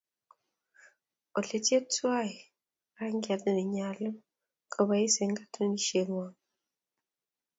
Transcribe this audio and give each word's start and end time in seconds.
Oletyei 1.37 1.83
tuwai 1.93 2.31
rangiyat 2.97 3.41
nenyaluu 3.55 4.21
kobois 4.73 5.15
eng 5.23 5.33
katunisyengwong. 5.39 6.35